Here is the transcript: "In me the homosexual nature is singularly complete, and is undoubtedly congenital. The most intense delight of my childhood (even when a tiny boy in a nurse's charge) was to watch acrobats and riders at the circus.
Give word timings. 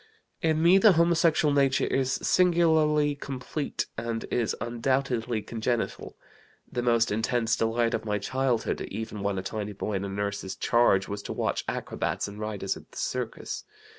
"In 0.41 0.63
me 0.63 0.79
the 0.79 0.93
homosexual 0.93 1.53
nature 1.53 1.85
is 1.85 2.13
singularly 2.13 3.13
complete, 3.13 3.85
and 3.99 4.25
is 4.31 4.55
undoubtedly 4.59 5.43
congenital. 5.43 6.17
The 6.71 6.81
most 6.81 7.11
intense 7.11 7.55
delight 7.55 7.93
of 7.93 8.03
my 8.03 8.17
childhood 8.17 8.81
(even 8.89 9.21
when 9.21 9.37
a 9.37 9.43
tiny 9.43 9.73
boy 9.73 9.93
in 9.93 10.03
a 10.03 10.09
nurse's 10.09 10.55
charge) 10.55 11.07
was 11.07 11.21
to 11.21 11.33
watch 11.33 11.63
acrobats 11.67 12.27
and 12.27 12.39
riders 12.39 12.75
at 12.75 12.91
the 12.91 12.97
circus. 12.97 13.63